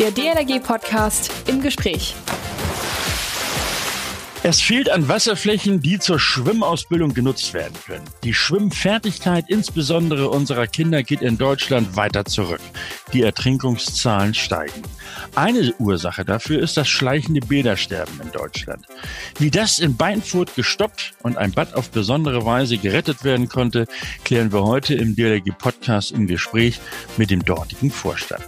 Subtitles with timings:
[0.00, 2.16] Der DLRG-Podcast im Gespräch.
[4.42, 8.04] Es fehlt an Wasserflächen, die zur Schwimmausbildung genutzt werden können.
[8.24, 12.60] Die Schwimmfertigkeit insbesondere unserer Kinder geht in Deutschland weiter zurück.
[13.12, 14.82] Die Ertrinkungszahlen steigen.
[15.36, 18.86] Eine Ursache dafür ist das schleichende Bädersterben in Deutschland.
[19.38, 23.86] Wie das in Beinfurt gestoppt und ein Bad auf besondere Weise gerettet werden konnte,
[24.24, 26.80] klären wir heute im DLRG Podcast im Gespräch
[27.16, 28.44] mit dem dortigen Vorstand.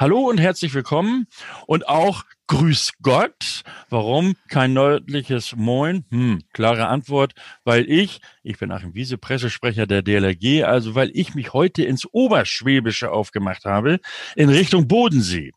[0.00, 1.26] Hallo und herzlich willkommen
[1.66, 3.62] und auch Grüß Gott.
[3.90, 6.06] Warum kein nördliches Moin?
[6.10, 11.34] Hm, klare Antwort, weil ich, ich bin Achim Wiese, Pressesprecher der DLRG, also weil ich
[11.34, 14.00] mich heute ins Oberschwäbische aufgemacht habe,
[14.36, 15.52] in Richtung Bodensee.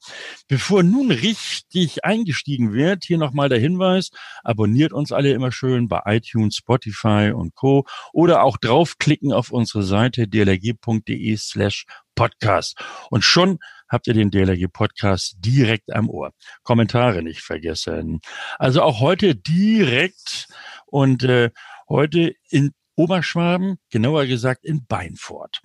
[0.50, 4.12] Bevor nun richtig eingestiegen wird, hier nochmal der Hinweis,
[4.44, 7.86] abonniert uns alle immer schön bei iTunes, Spotify und Co.
[8.12, 11.86] oder auch draufklicken auf unsere Seite dlrg.de slash
[12.16, 12.78] Podcast.
[13.10, 13.60] Und schon
[13.94, 16.32] habt ihr den DLRG Podcast direkt am Ohr.
[16.64, 18.20] Kommentare nicht vergessen.
[18.58, 20.48] Also auch heute direkt
[20.88, 21.52] und äh,
[21.88, 25.62] heute in Oberschwaben, genauer gesagt in Beinfort.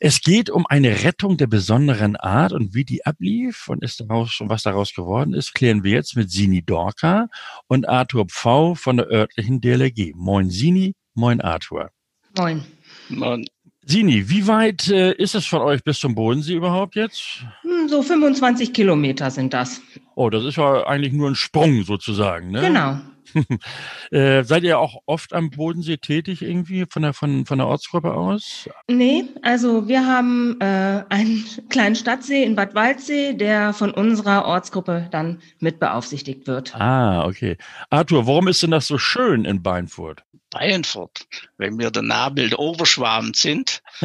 [0.00, 4.36] Es geht um eine Rettung der besonderen Art und wie die ablief und ist daraus,
[4.40, 7.28] was daraus geworden ist, klären wir jetzt mit Sini Dorka
[7.68, 10.12] und Arthur Pfau von der örtlichen DLRG.
[10.14, 11.90] Moin Sini, moin Arthur.
[12.36, 12.64] Moin.
[13.08, 13.46] Moin.
[13.90, 17.42] Sini, wie weit äh, ist es von euch bis zum Bodensee überhaupt jetzt?
[17.62, 19.80] Hm, so 25 Kilometer sind das.
[20.14, 22.60] Oh, das ist ja eigentlich nur ein Sprung sozusagen, ne?
[22.60, 22.98] Genau.
[24.10, 28.12] äh, seid ihr auch oft am Bodensee tätig irgendwie von der, von, von der Ortsgruppe
[28.12, 28.68] aus?
[28.88, 35.08] Nee, also wir haben äh, einen kleinen Stadtsee in Bad Waldsee, der von unserer Ortsgruppe
[35.10, 36.74] dann mit beaufsichtigt wird.
[36.74, 37.56] Ah, okay.
[37.88, 40.24] Arthur, warum ist denn das so schön in Beinfurt?
[40.50, 43.82] Beinfurt, wenn wir der Nabel der Oberschwaben sind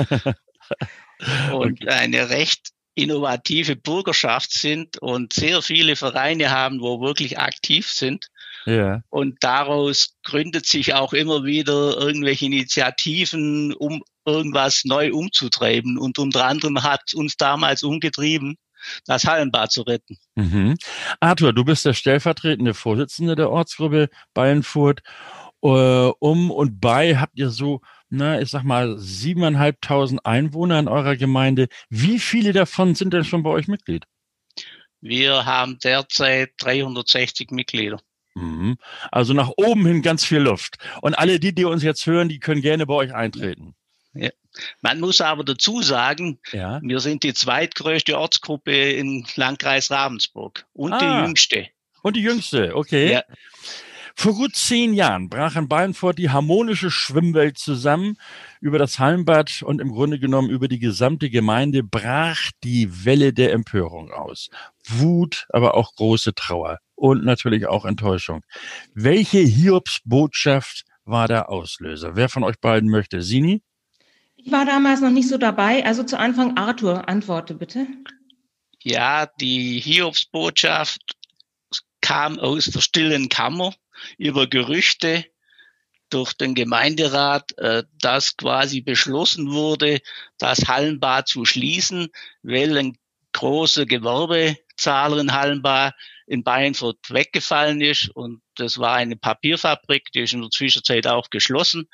[1.52, 1.88] und okay.
[1.88, 8.28] eine recht innovative Bürgerschaft sind und sehr viele Vereine haben, wo wirklich aktiv sind.
[8.66, 9.02] Ja.
[9.10, 15.98] Und daraus gründet sich auch immer wieder irgendwelche Initiativen, um irgendwas neu umzutreiben.
[15.98, 18.58] Und unter anderem hat uns damals umgetrieben,
[19.06, 20.18] das Hallenbad zu retten.
[20.36, 20.78] Mhm.
[21.20, 25.02] Arthur, du bist der stellvertretende Vorsitzende der Ortsgruppe Bayernfurt.
[25.64, 27.80] Uh, um und bei habt ihr so,
[28.10, 31.70] na, ich sag mal, siebeneinhalbtausend Einwohner in eurer Gemeinde.
[31.90, 34.04] Wie viele davon sind denn schon bei euch Mitglied?
[35.00, 38.02] Wir haben derzeit 360 Mitglieder.
[38.36, 38.78] Mhm.
[39.10, 40.76] Also nach oben hin ganz viel Luft.
[41.02, 43.74] Und alle die, die uns jetzt hören, die können gerne bei euch eintreten.
[44.14, 44.32] Ja.
[44.82, 46.82] Man muss aber dazu sagen, ja.
[46.84, 51.00] wir sind die zweitgrößte Ortsgruppe im Landkreis Ravensburg und ah.
[51.00, 51.68] die jüngste.
[52.02, 53.14] Und die jüngste, okay.
[53.14, 53.24] Ja.
[54.16, 58.18] Vor gut zehn Jahren brach in Beinfurt die harmonische Schwimmwelt zusammen.
[58.62, 63.52] Über das Hallenbad und im Grunde genommen über die gesamte Gemeinde brach die Welle der
[63.54, 64.50] Empörung aus.
[64.88, 68.42] Wut, aber auch große Trauer und natürlich auch Enttäuschung.
[68.94, 72.16] Welche Hiobsbotschaft war der Auslöser?
[72.16, 73.22] Wer von euch beiden möchte?
[73.22, 73.62] Sini?
[74.36, 75.86] Ich war damals noch nicht so dabei.
[75.86, 77.88] Also zu Anfang Arthur, antworte bitte.
[78.82, 81.16] Ja, die Hiobsbotschaft
[82.02, 83.74] kam aus der stillen Kammer
[84.18, 85.26] über Gerüchte
[86.10, 90.00] durch den Gemeinderat, äh, dass quasi beschlossen wurde,
[90.38, 92.10] das Hallenbad zu schließen,
[92.44, 92.98] weil ein
[93.34, 95.96] großer Gewerbezahler in Hallenbad
[96.28, 98.10] in Bayernfurt weggefallen ist.
[98.10, 101.90] Und das war eine Papierfabrik, die ist in der Zwischenzeit auch geschlossen.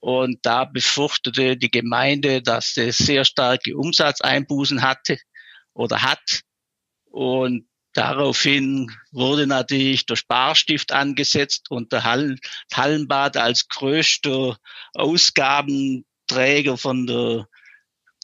[0.00, 5.18] Und da befürchtete die Gemeinde, dass das sehr starke Umsatzeinbußen hatte
[5.74, 6.40] oder hat.
[7.04, 14.56] Und daraufhin wurde natürlich der Sparstift angesetzt und der Hallenbad als größter
[14.94, 17.48] Ausgabenträger von der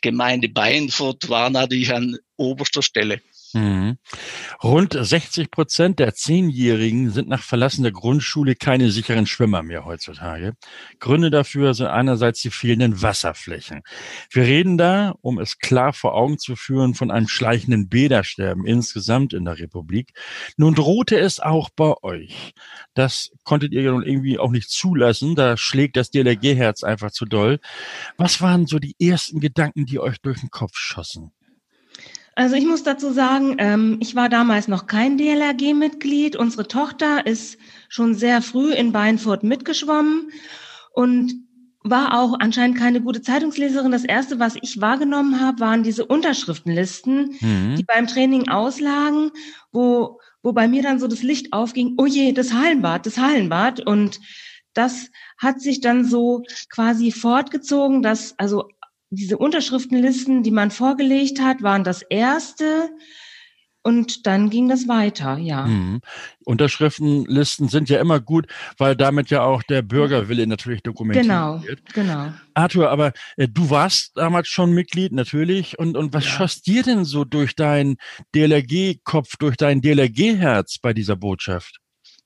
[0.02, 3.20] Gemeinde Bayernfurt war natürlich an oberster Stelle.
[3.56, 3.96] Mhm.
[4.62, 10.52] Rund 60 Prozent der Zehnjährigen sind nach Verlassen der Grundschule keine sicheren Schwimmer mehr heutzutage.
[11.00, 13.80] Gründe dafür sind einerseits die fehlenden Wasserflächen.
[14.30, 19.32] Wir reden da, um es klar vor Augen zu führen, von einem schleichenden Bädersterben insgesamt
[19.32, 20.12] in der Republik.
[20.58, 22.52] Nun drohte es auch bei euch.
[22.92, 25.34] Das konntet ihr ja nun irgendwie auch nicht zulassen.
[25.34, 27.58] Da schlägt das DLRG-Herz einfach zu doll.
[28.18, 31.32] Was waren so die ersten Gedanken, die euch durch den Kopf schossen?
[32.36, 36.36] Also ich muss dazu sagen, ähm, ich war damals noch kein DLRG-Mitglied.
[36.36, 40.30] Unsere Tochter ist schon sehr früh in Beinfurt mitgeschwommen
[40.92, 41.32] und
[41.82, 43.90] war auch anscheinend keine gute Zeitungsleserin.
[43.90, 47.76] Das erste, was ich wahrgenommen habe, waren diese Unterschriftenlisten, mhm.
[47.76, 49.30] die beim Training auslagen,
[49.72, 53.86] wo, wo bei mir dann so das Licht aufging, oh je, das Hallenbad, das Hallenbad.
[53.86, 54.20] Und
[54.74, 58.68] das hat sich dann so quasi fortgezogen, dass also
[59.10, 62.90] diese Unterschriftenlisten, die man vorgelegt hat, waren das erste.
[63.82, 65.64] Und dann ging das weiter, ja.
[65.64, 66.00] Mhm.
[66.44, 68.48] Unterschriftenlisten sind ja immer gut,
[68.78, 71.94] weil damit ja auch der Bürgerwille natürlich dokumentiert genau, wird.
[71.94, 75.78] Genau, Arthur, aber äh, du warst damals schon Mitglied, natürlich.
[75.78, 76.30] Und, und was Ja.
[76.32, 77.96] schoss dir denn so durch deinen
[78.34, 81.78] DLRG-Kopf, durch dein DLRG-Herz bei dieser Botschaft?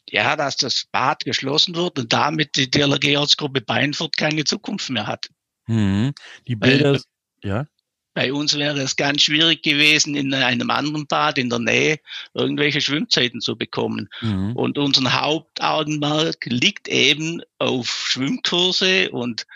[0.09, 5.29] Ja, dass das Bad geschlossen wird und damit die DLRG-Ortsgruppe Beinfurt keine Zukunft mehr hat.
[5.71, 6.15] Mhm.
[6.49, 7.01] Die Weil- Bilder,
[7.43, 7.67] ja.
[8.13, 12.01] Bei uns wäre es ganz schwierig gewesen, in einem anderen Bad in der Nähe
[12.35, 14.09] irgendwelche Schwimmzeiten zu bekommen.
[14.21, 14.57] Mhm.
[14.57, 19.47] Und unser Hauptaugenmerk liegt eben auf Schwimmkurse und,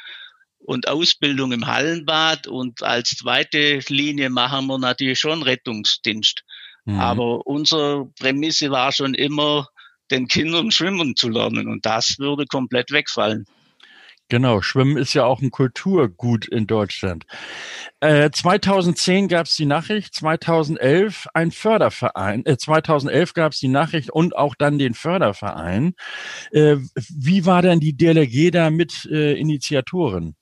[0.61, 2.47] und Ausbildung im Hallenbad.
[2.47, 6.45] Und als zweite Linie machen wir natürlich schon Rettungsdienst.
[6.85, 7.01] Mhm.
[7.01, 9.69] Aber unsere Prämisse war schon immer,
[10.13, 11.67] den Kindern schwimmen zu lernen.
[11.67, 13.47] Und das würde komplett wegfallen.
[14.31, 17.25] Genau, Schwimmen ist ja auch ein Kulturgut in Deutschland.
[18.01, 24.11] Äh, 2010 gab es die Nachricht, 2011 ein Förderverein, äh, 2011 gab es die Nachricht
[24.11, 25.95] und auch dann den Förderverein.
[26.53, 26.77] Äh,
[27.11, 30.37] wie war denn die DLRG da mit äh, Initiatoren?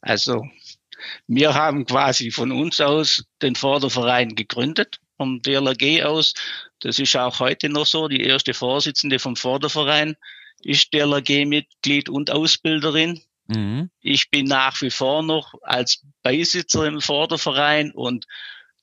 [0.00, 0.44] Also
[1.28, 6.34] wir haben quasi von uns aus den Förderverein gegründet, vom DLRG aus.
[6.80, 8.08] Das ist auch heute noch so.
[8.08, 10.16] Die erste Vorsitzende vom Förderverein
[10.62, 13.20] ist DLRG-Mitglied und Ausbilderin.
[13.48, 13.90] Mhm.
[14.00, 18.26] Ich bin nach wie vor noch als Beisitzer im Förderverein und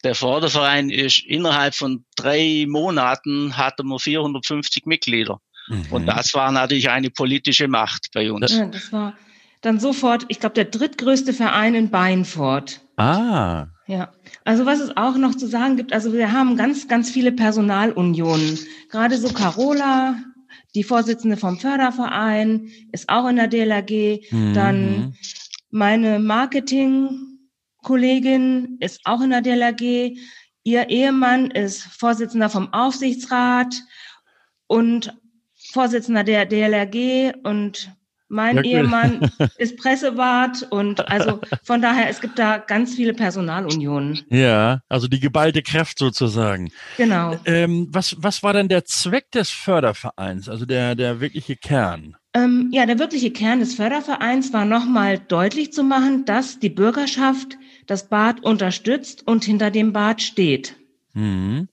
[0.04, 5.40] der Förderverein ist innerhalb von drei Monaten hatten wir 450 Mitglieder.
[5.68, 5.86] Mhm.
[5.92, 8.52] Und das war natürlich eine politische Macht bei uns.
[8.52, 9.14] ja, das war
[9.62, 12.82] dann sofort, ich glaube, der drittgrößte Verein in Beinfurt.
[12.98, 14.12] Ah, Ja,
[14.44, 18.60] also was es auch noch zu sagen gibt, also wir haben ganz, ganz viele Personalunionen.
[18.90, 20.16] Gerade so Carola,
[20.76, 24.32] die Vorsitzende vom Förderverein, ist auch in der DLRG.
[24.32, 24.54] Mhm.
[24.54, 25.16] Dann
[25.70, 30.18] meine Marketingkollegin ist auch in der DLRG.
[30.64, 33.76] Ihr Ehemann ist Vorsitzender vom Aufsichtsrat
[34.68, 35.14] und
[35.72, 37.92] Vorsitzender der DLRG und
[38.28, 38.72] mein Ja, cool.
[38.72, 44.22] Ehemann ist Pressewart und also von daher, es gibt da ganz viele Personalunionen.
[44.30, 46.72] ja, also die geballte Kraft sozusagen.
[46.98, 47.40] Genau.
[47.46, 52.16] Ähm, was, was war denn der Zweck des Fördervereins, also der, der wirkliche Kern?
[52.34, 57.58] Ähm, ja, der wirkliche Kern des Fördervereins war nochmal deutlich zu machen, dass die Bürgerschaft
[57.86, 60.76] das Bad unterstützt und hinter dem Bad steht.
[61.14, 61.68] Mhm.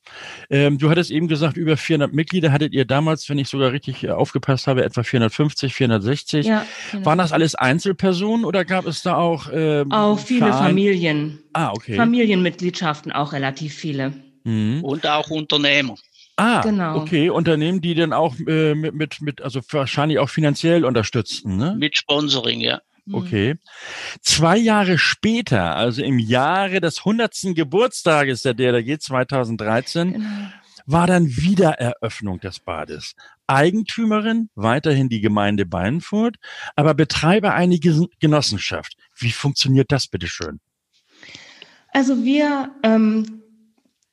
[0.51, 4.05] Ähm, du hattest eben gesagt, über 400 Mitglieder hattet ihr damals, wenn ich sogar richtig
[4.05, 6.47] äh, aufgepasst habe, etwa 450, 460.
[6.47, 7.07] Ja, genau.
[7.07, 11.71] Waren das alles Einzelpersonen oder gab es da auch ähm, auch viele Verein- Familien, Ah,
[11.73, 11.97] okay.
[11.97, 14.13] Familienmitgliedschaften, auch relativ viele.
[14.45, 14.85] Mhm.
[14.85, 15.95] Und auch Unternehmer.
[16.37, 16.97] Ah, Genau.
[16.97, 17.29] okay.
[17.29, 21.75] Unternehmen, die dann auch äh, mit, mit, mit, also wahrscheinlich auch finanziell unterstützten, ne?
[21.79, 22.81] Mit Sponsoring, ja.
[23.07, 23.15] Hm.
[23.15, 23.57] Okay.
[24.21, 27.55] Zwei Jahre später, also im Jahre des 100.
[27.55, 30.27] Geburtstages der DLRG 2013, Genau.
[30.87, 33.15] war dann Wiedereröffnung des Bades.
[33.47, 36.37] Eigentümerin weiterhin die Gemeinde Beinfurt,
[36.77, 38.97] aber Betreiber eine Genossenschaft.
[39.17, 40.61] Wie funktioniert das bitteschön?
[41.93, 43.43] Also wir ähm,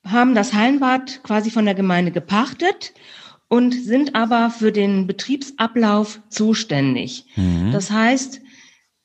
[0.04, 2.94] haben das Hallenbad quasi von der Gemeinde gepachtet
[3.48, 7.26] und sind aber für den Betriebsablauf zuständig.
[7.36, 7.72] Mhm.
[7.72, 8.42] Das heißt,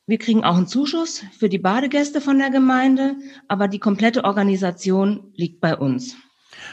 [0.06, 3.16] wir kriegen auch einen Zuschuss für die Badegäste von der Gemeinde,
[3.49, 6.16] aber die komplette Organisation liegt bei uns.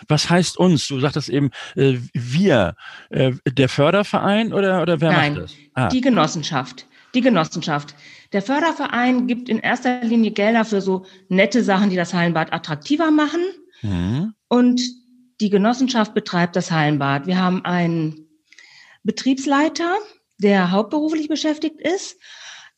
[0.07, 0.87] Was heißt uns?
[0.87, 2.75] Du sagtest eben, äh, wir,
[3.09, 5.55] äh, der Förderverein oder, oder wer Nein, macht das?
[5.73, 6.85] Ah, Die Genossenschaft.
[7.15, 7.95] Die Genossenschaft.
[8.33, 13.09] Der Förderverein gibt in erster Linie Gelder für so nette Sachen, die das Hallenbad attraktiver
[13.11, 13.41] machen.
[13.81, 14.33] mhm.
[14.47, 14.81] Und
[15.41, 17.25] die Genossenschaft betreibt das Hallenbad.
[17.25, 18.27] Wir haben einen
[19.03, 19.97] Betriebsleiter,
[20.37, 22.17] der hauptberuflich beschäftigt ist.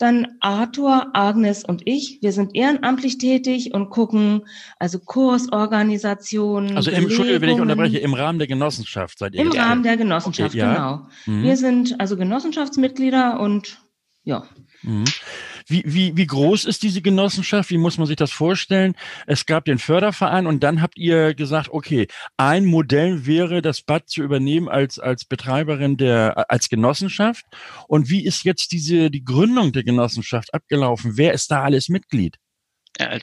[0.01, 2.17] Dann Arthur, Agnes und ich.
[2.23, 4.47] Wir sind ehrenamtlich tätig und gucken
[4.79, 6.75] also Kursorganisationen.
[6.75, 9.97] Also im, Entschuldige, wenn ich unterbreche, im Rahmen der Genossenschaft seid ihr Im Rahmen der
[9.97, 10.73] Genossenschaft, Okay, ja.
[10.73, 11.07] genau.
[11.27, 11.43] Mhm.
[11.43, 13.77] Wir sind also Genossenschaftsmitglieder und
[14.23, 14.43] ja.
[14.81, 15.03] Mhm.
[15.71, 17.69] Wie, wie, wie groß ist diese Genossenschaft?
[17.69, 18.95] Wie muss man sich das vorstellen?
[19.25, 24.09] Es gab den Förderverein und dann habt ihr gesagt, okay, ein Modell wäre, das Bad
[24.09, 27.45] zu übernehmen als, als Betreiberin der, als Genossenschaft.
[27.87, 31.13] Und wie ist jetzt diese, die Gründung der Genossenschaft abgelaufen?
[31.15, 32.37] Wer ist da alles Mitglied?
[32.99, 33.17] Ja,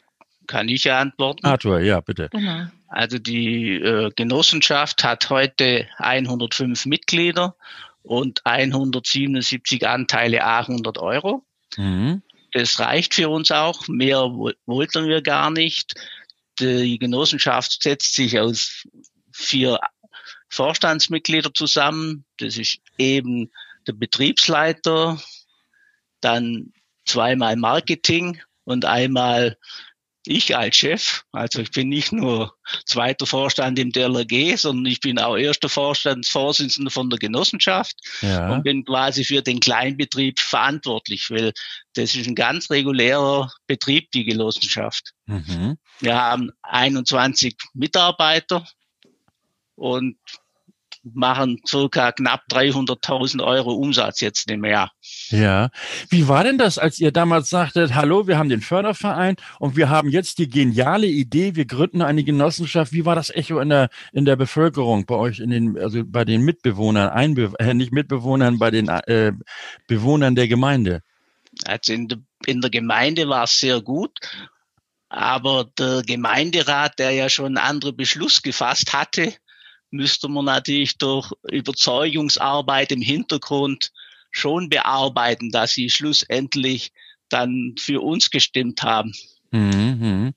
[0.46, 1.46] kann ich ja antworten.
[1.46, 2.30] Arthur, ja, bitte.
[2.32, 2.66] Genau.
[2.88, 7.54] Also die äh, Genossenschaft hat heute 105 Mitglieder
[8.02, 11.44] und 177 Anteile A 100 Euro.
[11.76, 12.22] Mhm.
[12.52, 13.88] Das reicht für uns auch.
[13.88, 15.94] Mehr wo- wollten wir gar nicht.
[16.58, 18.84] Die Genossenschaft setzt sich aus
[19.32, 19.78] vier
[20.48, 22.24] Vorstandsmitglieder zusammen.
[22.38, 23.50] Das ist eben
[23.86, 25.22] der Betriebsleiter,
[26.20, 26.72] dann
[27.04, 29.56] zweimal Marketing und einmal
[30.26, 35.18] ich als Chef, also ich bin nicht nur zweiter Vorstand im DLRG, sondern ich bin
[35.18, 38.52] auch erster Vorstandsvorsitzender von der Genossenschaft ja.
[38.52, 41.52] und bin quasi für den Kleinbetrieb verantwortlich, weil
[41.94, 45.12] das ist ein ganz regulärer Betrieb, die Genossenschaft.
[45.26, 45.78] Mhm.
[46.00, 48.66] Wir haben 21 Mitarbeiter
[49.76, 50.18] und
[51.02, 54.92] machen circa knapp 300.000 Euro Umsatz jetzt im Jahr.
[55.30, 55.70] Ja.
[56.10, 59.88] Wie war denn das, als ihr damals sagtet, hallo, wir haben den Förderverein und wir
[59.88, 62.92] haben jetzt die geniale Idee, wir gründen eine Genossenschaft.
[62.92, 66.24] Wie war das Echo in der, in der Bevölkerung bei euch, in den, also bei
[66.24, 69.32] den Mitbewohnern, Einbe äh, nicht Mitbewohnern, bei den äh,
[69.86, 71.02] Bewohnern der Gemeinde?
[71.64, 74.18] Also in, de, in der Gemeinde war es sehr gut.
[75.10, 79.34] Aber der Gemeinderat, der ja schon einen anderen Beschluss gefasst hatte,
[79.90, 83.92] müsste man natürlich durch Überzeugungsarbeit im Hintergrund
[84.30, 86.92] schon bearbeiten, dass sie schlussendlich
[87.28, 89.12] dann für uns gestimmt haben.
[89.50, 90.34] Mhm.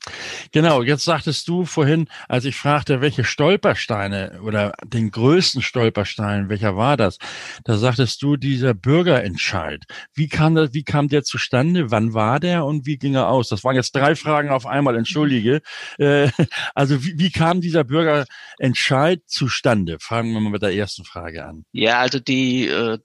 [0.53, 6.77] Genau, jetzt sagtest du vorhin, als ich fragte, welche Stolpersteine oder den größten Stolperstein, welcher
[6.77, 7.18] war das?
[7.65, 9.84] Da sagtest du, dieser Bürgerentscheid.
[10.13, 11.91] Wie kam das, wie kam der zustande?
[11.91, 13.50] Wann war der und wie ging er aus?
[13.50, 15.62] Das waren jetzt drei Fragen auf einmal, entschuldige.
[15.98, 16.30] Äh,
[16.74, 19.98] also wie, wie kam dieser Bürgerentscheid zustande?
[20.00, 21.65] Fangen wir mal mit der ersten Frage an.
[21.74, 22.98] Ja, also die, äh,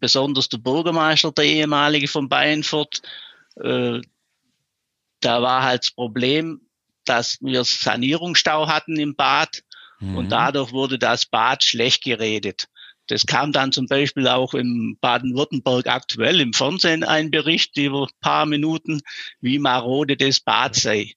[0.00, 3.02] besonders der Bürgermeister, der ehemalige von Bayernfurt,
[3.62, 4.00] äh,
[5.24, 6.60] da war halt das Problem,
[7.04, 9.62] dass wir Sanierungsstau hatten im Bad
[10.00, 10.16] mhm.
[10.16, 12.68] und dadurch wurde das Bad schlecht geredet.
[13.08, 18.20] Das kam dann zum Beispiel auch im Baden-Württemberg aktuell im Fernsehen ein Bericht über ein
[18.20, 19.00] paar Minuten,
[19.40, 21.12] wie marode das Bad sei.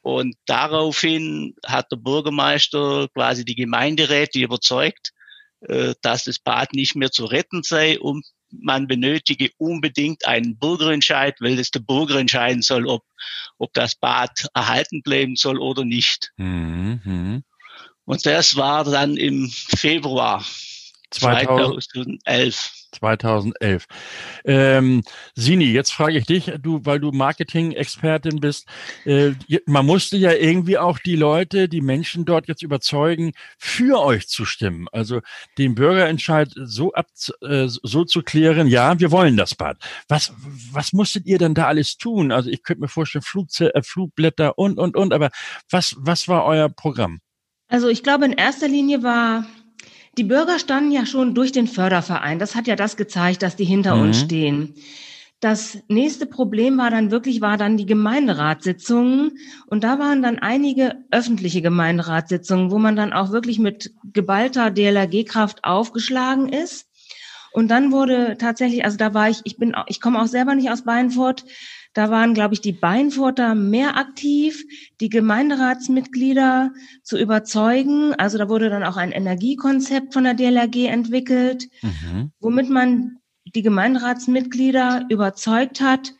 [0.00, 5.12] Und daraufhin hat der Bürgermeister quasi die Gemeinderäte überzeugt,
[5.60, 8.22] äh, dass das Bad nicht mehr zu retten sei, um
[8.52, 13.02] man benötige unbedingt einen Bürgerentscheid, weil es der Bürger entscheiden soll, ob,
[13.58, 16.32] ob das Bad erhalten bleiben soll oder nicht.
[16.36, 17.42] Mhm.
[18.04, 20.44] Und das war dann im Februar
[21.10, 22.81] 2011.
[22.92, 23.86] 2011.
[24.44, 25.02] Ähm,
[25.34, 28.66] Sini, jetzt frage ich dich, du, weil du Marketing-Expertin bist,
[29.04, 29.32] äh,
[29.66, 34.44] man musste ja irgendwie auch die Leute, die Menschen dort jetzt überzeugen, für euch zu
[34.44, 34.86] stimmen.
[34.92, 35.20] Also
[35.58, 37.06] den Bürgerentscheid so ab,
[37.42, 39.78] äh, so zu klären, ja, wir wollen das Bad.
[40.08, 40.32] Was,
[40.72, 42.32] was musstet ihr denn da alles tun?
[42.32, 45.30] Also ich könnte mir vorstellen, Flugze äh, Flugblätter und, und, und, aber
[45.70, 47.20] was, was war euer Programm?
[47.68, 49.46] Also ich glaube, in erster Linie war
[50.18, 52.38] die Bürger standen ja schon durch den Förderverein.
[52.38, 54.02] Das hat ja das gezeigt, dass die hinter mhm.
[54.02, 54.74] uns stehen.
[55.40, 59.38] Das nächste Problem war dann wirklich, war dann die Gemeinderatssitzungen.
[59.66, 65.64] Und da waren dann einige öffentliche Gemeinderatssitzungen, wo man dann auch wirklich mit geballter DLRG-Kraft
[65.64, 66.86] aufgeschlagen ist.
[67.52, 70.70] Und dann wurde tatsächlich, also da war ich, ich bin, ich komme auch selber nicht
[70.70, 71.44] aus Beinfurt,
[71.94, 74.64] da waren, glaube ich, die Beinfurter mehr aktiv,
[75.00, 76.72] die Gemeinderatsmitglieder
[77.02, 78.14] zu überzeugen.
[78.14, 82.32] Also da wurde dann auch ein Energiekonzept von der DLRG entwickelt, mhm.
[82.40, 86.14] womit man die Gemeinderatsmitglieder überzeugt hat,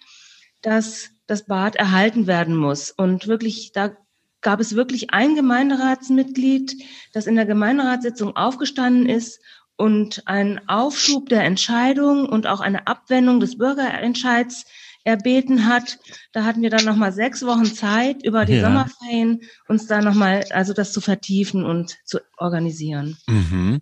[0.61, 2.91] dass das Bad erhalten werden muss.
[2.91, 3.97] Und wirklich, da
[4.43, 6.83] gab es wirklich ein Gemeinderatsmitglied,
[7.15, 9.41] das in der Gemeinderatssitzung aufgestanden ist
[9.77, 14.67] und einen Aufschub der Entscheidung und auch eine Abwendung des Bürgerentscheids
[15.05, 15.99] erbeten hat.
[16.33, 18.63] Da hatten wir dann nochmal sechs Wochen Zeit, über die ja.
[18.63, 23.17] Sommerferien uns da nochmal, also das zu vertiefen und zu organisieren.
[23.27, 23.81] Mhm.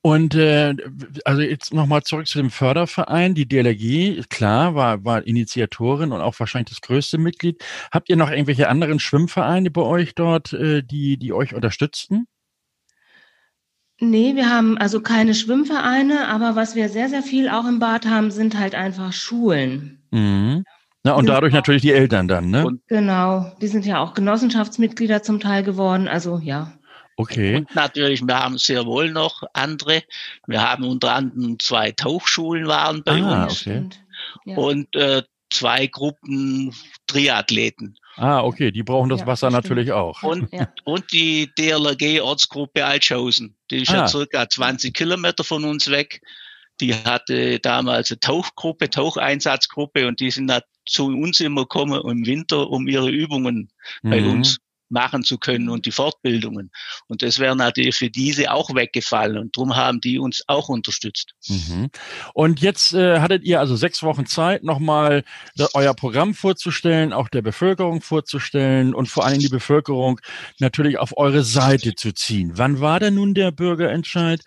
[0.00, 0.74] Und äh,
[1.24, 3.34] also jetzt nochmal zurück zu dem Förderverein.
[3.34, 7.62] Die DLRG, klar, war, war Initiatorin und auch wahrscheinlich das größte Mitglied.
[7.90, 12.26] Habt ihr noch irgendwelche anderen Schwimmvereine bei euch dort, äh, die, die euch unterstützten?
[14.00, 18.06] Nee, wir haben also keine Schwimmvereine, aber was wir sehr, sehr viel auch im Bad
[18.06, 20.01] haben, sind halt einfach Schulen.
[20.12, 20.64] Mhm.
[21.04, 22.64] Na, und dadurch natürlich die Eltern dann, ne?
[22.64, 26.72] Und genau, die sind ja auch Genossenschaftsmitglieder zum Teil geworden, also ja.
[27.16, 27.56] Okay.
[27.56, 30.02] Und natürlich, wir haben sehr wohl noch andere.
[30.46, 33.62] Wir haben unter anderem zwei Tauchschulen waren bei ah, uns.
[33.62, 33.88] Okay.
[34.44, 34.56] Ja.
[34.56, 36.72] Und äh, zwei Gruppen
[37.06, 37.96] Triathleten.
[38.16, 40.22] Ah, okay, die brauchen das ja, Wasser das natürlich auch.
[40.22, 40.68] Und, ja.
[40.84, 43.96] und die DLRG-Ortsgruppe Altschausen, die ist ah.
[43.96, 46.20] ja circa 20 Kilometer von uns weg.
[46.82, 50.52] Die hatte damals eine Tauchgruppe, Taucheinsatzgruppe und die sind
[50.84, 53.70] zu uns immer gekommen im Winter, um ihre Übungen
[54.02, 54.10] mhm.
[54.10, 54.58] bei uns
[54.92, 56.70] machen zu können und die Fortbildungen.
[57.08, 61.32] Und das wäre natürlich für diese auch weggefallen und darum haben die uns auch unterstützt.
[61.48, 61.88] Mhm.
[62.34, 65.24] Und jetzt äh, hattet ihr also sechs Wochen Zeit, nochmal
[65.72, 70.20] euer Programm vorzustellen, auch der Bevölkerung vorzustellen und vor allem die Bevölkerung
[70.58, 72.52] natürlich auf eure Seite zu ziehen.
[72.54, 74.42] Wann war denn nun der Bürgerentscheid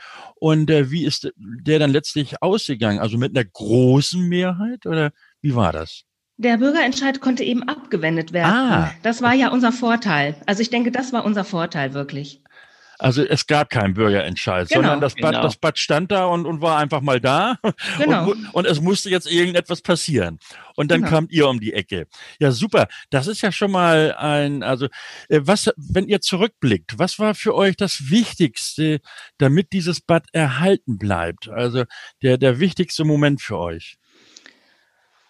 [0.45, 2.99] und äh, wie ist der dann letztlich ausgegangen?
[2.99, 5.11] Also mit einer großen Mehrheit oder
[5.41, 6.03] wie war das?
[6.37, 8.53] Der Bürgerentscheid konnte eben abgewendet werden.
[8.53, 8.91] Ah.
[9.01, 10.35] Das war ja unser Vorteil.
[10.45, 12.43] Also ich denke, das war unser Vorteil wirklich.
[12.97, 14.81] Also es gab keinen Bürgerentscheid, genau.
[14.81, 15.43] sondern das Bad, genau.
[15.43, 17.57] das Bad stand da und, und war einfach mal da.
[17.97, 18.31] Genau.
[18.31, 20.39] Und, und es musste jetzt irgendetwas passieren.
[20.75, 21.11] Und dann genau.
[21.11, 22.07] kamt ihr um die Ecke.
[22.39, 22.87] Ja, super.
[23.09, 24.87] Das ist ja schon mal ein, also,
[25.29, 28.99] äh, was, wenn ihr zurückblickt, was war für euch das Wichtigste,
[29.37, 31.49] damit dieses Bad erhalten bleibt?
[31.49, 31.85] Also
[32.21, 33.97] der, der wichtigste Moment für euch?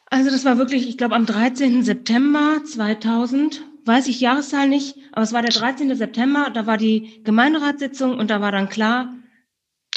[0.09, 1.83] Also das war wirklich, ich glaube, am 13.
[1.83, 5.95] September 2000 weiß ich Jahreszahl nicht, aber es war der 13.
[5.95, 9.13] September, da war die Gemeinderatssitzung und da war dann klar,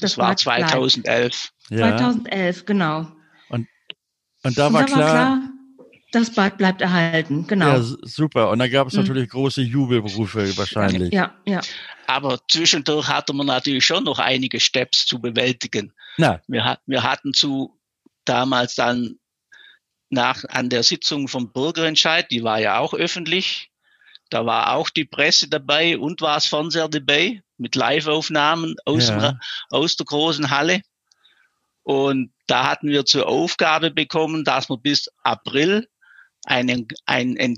[0.00, 1.52] das, das war 2011.
[1.71, 1.97] Ja.
[1.97, 3.09] 2011, genau.
[3.49, 3.66] Und,
[4.42, 5.50] und da, war, da klar, war klar,
[6.12, 7.76] das Bad bleibt erhalten, genau.
[7.76, 8.50] Ja, super.
[8.50, 9.00] Und da gab es mhm.
[9.00, 11.12] natürlich große Jubelberufe wahrscheinlich.
[11.12, 11.61] Ja, ja.
[12.07, 15.92] Aber zwischendurch hatte man natürlich schon noch einige Steps zu bewältigen.
[16.16, 16.40] Na.
[16.47, 17.78] Wir, wir hatten zu
[18.25, 19.18] damals dann
[20.11, 23.71] nach, an der Sitzung vom Bürgerentscheid, die war ja auch öffentlich,
[24.30, 29.38] da war auch die Presse dabei und war das Fernseher dabei mit Live-Aufnahmen aus, ja.
[29.70, 30.82] aus der großen Halle.
[31.82, 35.88] Und da hatten wir zur Aufgabe bekommen, dass wir bis April
[36.44, 37.56] einen, ein, ein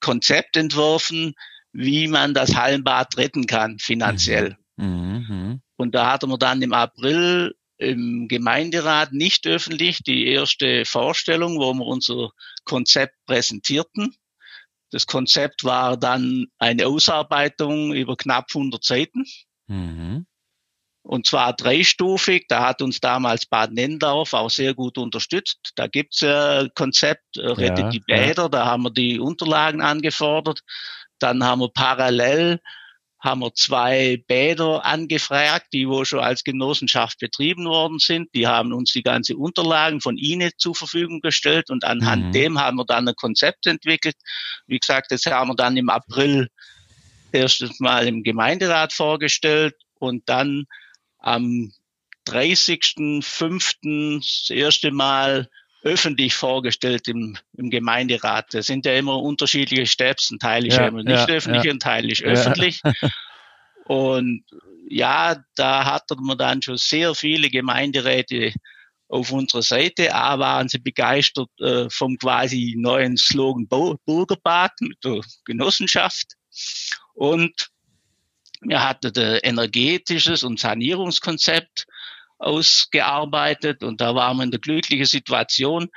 [0.00, 1.34] Konzept entwerfen,
[1.72, 4.56] wie man das Hallenbad retten kann finanziell.
[4.76, 5.26] Mhm.
[5.28, 5.62] mhm.
[5.76, 11.74] Und da hatten wir dann im April im Gemeinderat nicht öffentlich die erste Vorstellung, wo
[11.74, 12.30] wir unser
[12.64, 14.14] Konzept präsentierten.
[14.92, 19.24] Das Konzept war dann eine Ausarbeitung über knapp 100 Seiten.
[19.66, 20.26] Mhm.
[21.02, 22.44] Und zwar dreistufig.
[22.48, 25.72] Da hat uns damals Bad Nendorf auch sehr gut unterstützt.
[25.74, 28.42] Da gibt's ein Konzept, äh, Rettet ja, die Bäder.
[28.44, 28.48] Ja.
[28.48, 30.60] Da haben wir die Unterlagen angefordert.
[31.18, 32.60] Dann haben wir parallel
[33.22, 38.34] haben wir zwei Bäder angefragt, die wo schon als Genossenschaft betrieben worden sind.
[38.34, 42.32] Die haben uns die ganze Unterlagen von Ihnen zur Verfügung gestellt und anhand mhm.
[42.32, 44.16] dem haben wir dann ein Konzept entwickelt.
[44.66, 46.48] Wie gesagt, das haben wir dann im April
[47.30, 50.64] erstes Mal im Gemeinderat vorgestellt und dann
[51.18, 51.72] am
[52.26, 54.18] 30.05.
[54.18, 55.48] das erste Mal
[55.82, 58.54] öffentlich vorgestellt im, im Gemeinderat.
[58.54, 60.30] Das sind ja immer unterschiedliche Steps.
[60.30, 61.72] Ein Teil ist ja, ja immer nicht ja, öffentlich, ja.
[61.72, 62.80] ein Teil ist öffentlich.
[63.84, 64.44] Und
[64.88, 68.52] ja, da hatten wir dann schon sehr viele Gemeinderäte
[69.08, 70.14] auf unserer Seite.
[70.14, 73.66] A waren sie begeistert äh, vom quasi neuen Slogan
[74.06, 76.34] Bürgerbad mit der Genossenschaft.
[77.14, 77.70] Und
[78.60, 81.86] wir hatten ein energetisches und Sanierungskonzept
[82.42, 85.88] ausgearbeitet und da waren wir in der glücklichen Situation,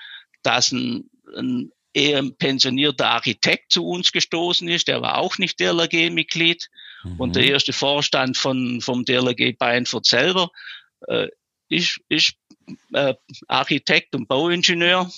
[0.43, 6.69] dass ein, ein eher pensionierter Architekt zu uns gestoßen ist, der war auch nicht DLRG-Mitglied
[7.03, 7.19] mhm.
[7.19, 10.49] und der erste Vorstand von, vom DLRG Beinfurt selber
[11.08, 11.27] äh,
[11.69, 12.36] ist, ist
[12.93, 13.13] äh,
[13.47, 15.10] Architekt und Bauingenieur.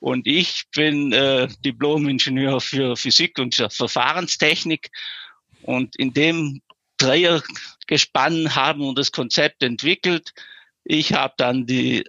[0.00, 4.90] Und ich bin äh, Diplom-Ingenieur für Physik und Verfahrenstechnik.
[5.62, 6.60] Und in dem
[7.02, 10.32] Dreiergespann haben wir das Konzept entwickelt.
[10.84, 12.04] Ich habe dann die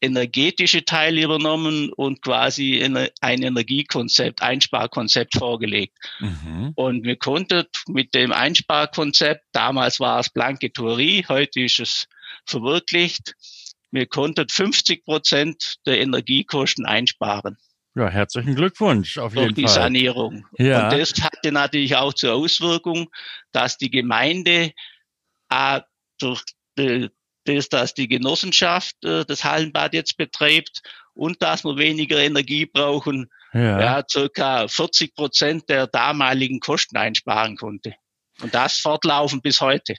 [0.00, 2.82] energetische Teil übernommen und quasi
[3.20, 5.96] ein Energiekonzept, Einsparkonzept vorgelegt.
[6.20, 6.72] Mhm.
[6.74, 12.06] Und wir konnten mit dem Einsparkonzept, damals war es blanke Theorie, heute ist es
[12.44, 13.34] verwirklicht,
[13.90, 17.56] wir konnten 50 Prozent der Energiekosten einsparen.
[17.96, 19.54] Ja, herzlichen Glückwunsch auf jeden Fall.
[19.54, 20.46] die Sanierung.
[20.58, 20.88] Ja.
[20.88, 23.08] Und das hatte natürlich auch zur Auswirkung,
[23.52, 24.72] dass die Gemeinde
[25.50, 25.80] äh,
[26.18, 26.42] durch
[26.76, 33.30] das, dass die Genossenschaft äh, das Hallenbad jetzt betreibt und dass wir weniger Energie brauchen,
[33.52, 37.94] ja, ja circa 40 Prozent der damaligen Kosten einsparen konnte.
[38.40, 39.94] Und das fortlaufen bis heute.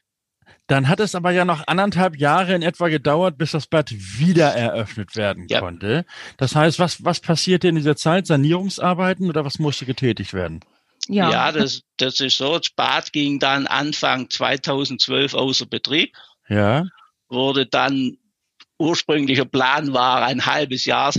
[0.68, 4.48] Dann hat es aber ja noch anderthalb Jahre in etwa gedauert, bis das Bad wieder
[4.54, 5.60] eröffnet werden ja.
[5.60, 6.06] konnte.
[6.38, 8.28] Das heißt, was, was passierte in dieser Zeit?
[8.28, 10.62] Sanierungsarbeiten oder was musste getätigt werden?
[11.08, 12.58] Ja, ja das, das ist so.
[12.58, 16.16] Das Bad ging dann Anfang 2012 außer Betrieb.
[16.50, 16.86] Ja.
[17.30, 18.18] Wurde dann,
[18.78, 21.14] ursprünglicher Plan war ein halbes Jahr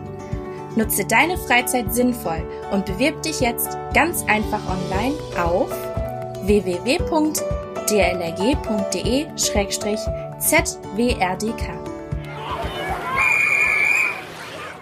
[0.77, 5.71] Nutze deine Freizeit sinnvoll und bewirb dich jetzt ganz einfach online auf
[6.47, 6.99] www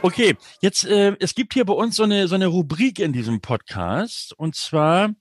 [0.04, 3.40] Okay, jetzt äh, es gibt hier bei uns so eine so eine Rubrik in diesem
[3.40, 5.14] Podcast und zwar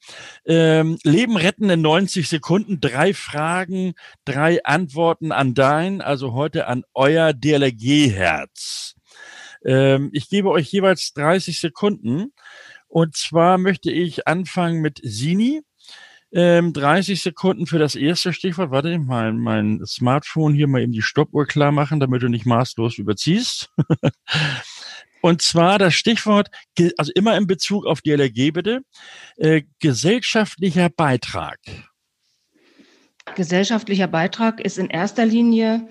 [0.46, 3.94] ähm, Leben retten in 90 Sekunden, drei Fragen,
[4.26, 8.96] drei Antworten an dein, also heute an euer DLRG-Herz.
[9.64, 12.34] Ähm, ich gebe euch jeweils 30 Sekunden
[12.90, 15.62] und zwar möchte ich anfangen mit Sini.
[16.36, 18.72] Ähm, 30 Sekunden für das erste Stichwort.
[18.72, 22.98] Warte, mein, mein Smartphone hier mal eben die Stoppuhr klar machen, damit du nicht maßlos
[22.98, 23.70] überziehst.
[25.24, 26.50] Und zwar das Stichwort,
[26.98, 28.82] also immer in Bezug auf DLRG bitte,
[29.38, 31.60] äh, gesellschaftlicher Beitrag.
[33.34, 35.88] Gesellschaftlicher Beitrag ist in erster Linie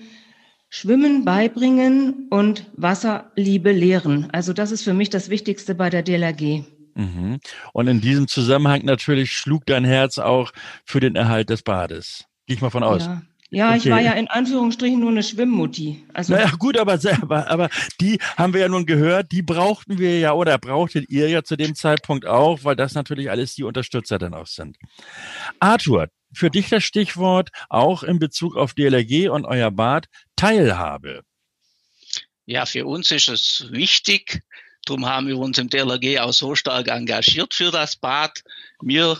[0.69, 4.29] Schwimmen beibringen und Wasserliebe lehren.
[4.31, 6.65] Also das ist für mich das Wichtigste bei der DLRG.
[6.93, 7.39] Mhm.
[7.73, 10.51] Und in diesem Zusammenhang natürlich schlug dein Herz auch
[10.85, 12.25] für den Erhalt des Bades.
[12.45, 13.05] Gehe ich mal von aus.
[13.05, 13.23] Ja.
[13.53, 13.77] Ja, okay.
[13.77, 16.03] ich war ja in Anführungsstrichen nur eine Schwimmmutti.
[16.11, 17.69] Also naja, gut, aber selber, aber
[18.01, 21.55] die haben wir ja nun gehört, die brauchten wir ja oder brauchtet ihr ja zu
[21.55, 24.77] dem Zeitpunkt auch, weil das natürlich alles die Unterstützer dann auch sind.
[25.59, 31.21] Arthur, für dich das Stichwort auch in Bezug auf DLRG und euer Bad Teilhabe.
[32.47, 34.41] Ja, für uns ist es wichtig,
[34.85, 38.43] Darum haben wir uns im DLRG auch so stark engagiert für das Bad.
[38.81, 39.17] Wir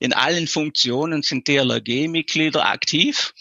[0.00, 3.32] in allen Funktionen sind DLRG-Mitglieder aktiv.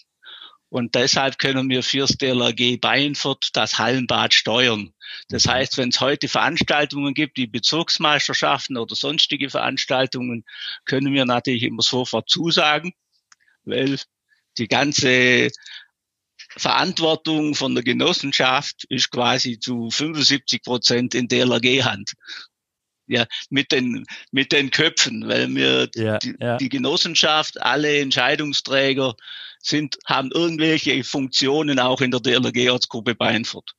[0.67, 4.93] Und deshalb können wir fürs DLRG Bayernfurt das Hallenbad steuern.
[5.29, 5.51] Das mhm.
[5.51, 10.43] heißt, wenn es heute Veranstaltungen gibt, wie Bezirksmeisterschaften oder sonstige Veranstaltungen,
[10.85, 12.93] können wir natürlich immer sofort zusagen,
[13.63, 13.97] weil
[14.59, 15.49] die ganze
[16.57, 22.13] Verantwortung von der Genossenschaft ist quasi zu 75 Prozent in DLRG-Hand.
[23.09, 26.57] Ja, mit den, mit den Köpfen, weil wir ja, die, ja.
[26.57, 29.15] die Genossenschaft, alle Entscheidungsträger
[29.59, 33.73] sind, haben irgendwelche Funktionen auch in der DLRG-Ortsgruppe Beinfurt.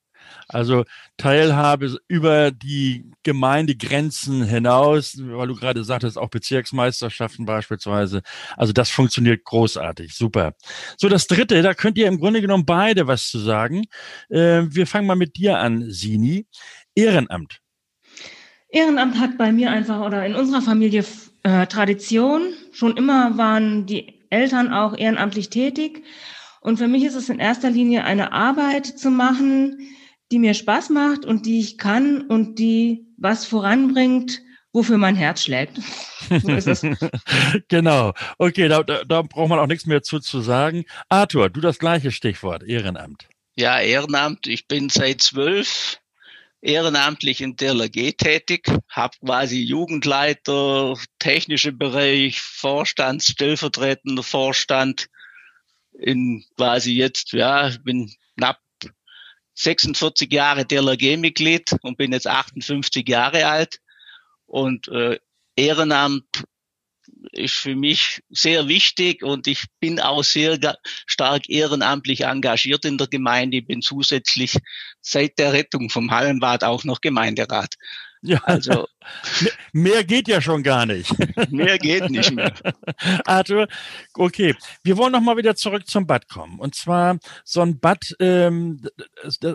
[0.49, 0.85] Also
[1.17, 8.23] Teilhabe über die Gemeindegrenzen hinaus, weil du gerade sagtest, auch Bezirksmeisterschaften beispielsweise.
[8.57, 10.55] Also das funktioniert großartig, super.
[10.97, 13.85] So, das dritte, da könnt ihr im Grunde genommen beide was zu sagen.
[14.29, 16.47] Äh, wir fangen mal mit dir an, Sini.
[16.95, 17.60] Ehrenamt.
[18.73, 21.05] Ehrenamt hat bei mir einfach oder in unserer Familie
[21.43, 22.43] äh, Tradition.
[22.73, 26.05] Schon immer waren die Eltern auch ehrenamtlich tätig.
[26.61, 29.79] Und für mich ist es in erster Linie eine Arbeit zu machen,
[30.31, 34.41] die mir Spaß macht und die ich kann und die was voranbringt,
[34.73, 35.81] wofür mein Herz schlägt.
[36.31, 36.87] So ist es.
[37.69, 38.13] genau.
[38.39, 40.85] Okay, da, da, da braucht man auch nichts mehr zu, zu sagen.
[41.09, 43.27] Arthur, du das gleiche Stichwort, Ehrenamt.
[43.57, 44.47] Ja, Ehrenamt.
[44.47, 46.00] Ich bin seit zwölf
[46.63, 55.07] ehrenamtlich in der tätig, habe quasi Jugendleiter, technischer Bereich, Vorstand, stellvertretender Vorstand
[55.93, 58.61] in quasi jetzt, ja, bin knapp
[59.55, 63.79] 46 Jahre DLRG-Mitglied und bin jetzt 58 Jahre alt.
[64.47, 65.19] Und äh,
[65.57, 66.45] Ehrenamt
[67.33, 70.59] ist für mich sehr wichtig und ich bin auch sehr
[71.07, 73.59] stark ehrenamtlich engagiert in der Gemeinde.
[73.59, 74.57] Ich bin zusätzlich
[75.01, 77.77] seit der Rettung vom Hallenbad auch noch Gemeinderat.
[78.23, 78.87] Ja, also
[79.73, 81.11] mehr geht ja schon gar nicht.
[81.51, 82.53] Mehr geht nicht mehr.
[83.25, 83.67] Arthur,
[84.15, 86.59] okay, wir wollen noch mal wieder zurück zum Bad kommen.
[86.59, 88.83] Und zwar so ein Bad, ähm,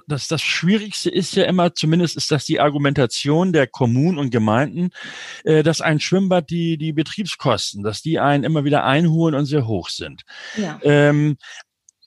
[0.08, 4.90] das, das Schwierigste ist ja immer, zumindest ist das die Argumentation der Kommunen und Gemeinden,
[5.44, 9.68] äh, dass ein Schwimmbad die die Betriebskosten, dass die einen immer wieder einholen und sehr
[9.68, 10.24] hoch sind.
[10.58, 10.80] Ja.
[10.82, 11.38] Ähm,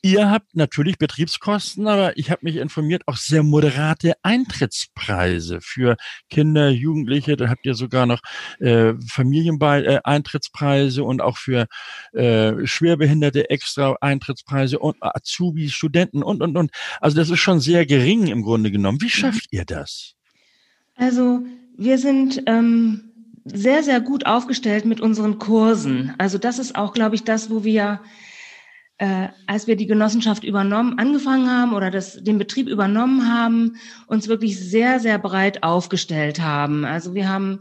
[0.08, 5.98] Ihr habt natürlich Betriebskosten, aber ich habe mich informiert, auch sehr moderate Eintrittspreise für
[6.30, 7.36] Kinder, Jugendliche.
[7.36, 8.20] Da habt ihr sogar noch
[8.58, 11.66] äh, Familieneintrittspreise äh, und auch für
[12.12, 16.70] äh, Schwerbehinderte extra Eintrittspreise und Azubis, Studenten und, und, und.
[17.02, 19.02] Also das ist schon sehr gering im Grunde genommen.
[19.02, 20.14] Wie schafft ihr das?
[20.96, 21.40] Also
[21.76, 23.12] wir sind ähm,
[23.44, 26.14] sehr, sehr gut aufgestellt mit unseren Kursen.
[26.16, 28.00] Also das ist auch, glaube ich, das, wo wir
[28.98, 34.28] äh, als wir die Genossenschaft übernommen, angefangen haben oder das, den Betrieb übernommen haben, uns
[34.28, 36.84] wirklich sehr, sehr breit aufgestellt haben.
[36.84, 37.60] Also wir haben,